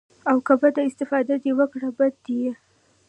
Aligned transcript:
او 0.29 0.37
که 0.47 0.53
بده 0.61 0.81
استفاده 0.89 1.35
دې 1.43 1.51
وکړه 1.59 1.89
بد 1.97 2.13
ديه. 2.25 2.53